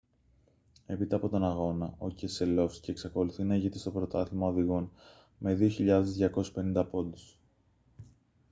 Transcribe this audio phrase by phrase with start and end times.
[0.85, 4.91] έπειτα από τον αγώνα ο κεσελόφσκι εξακολουθεί να ηγείται στο πρωτάθλημα οδηγών
[5.37, 7.39] με 2.250 πόντους